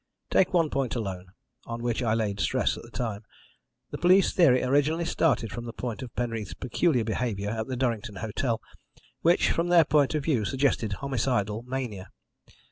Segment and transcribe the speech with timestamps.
[0.31, 1.27] Take one point alone,
[1.65, 3.21] on which I laid stress at the time.
[3.91, 8.15] The police theory originally started from the point of Penreath's peculiar behaviour at the Durrington
[8.15, 8.63] hotel,
[9.21, 12.09] which, from their point of view, suggested homicidal mania.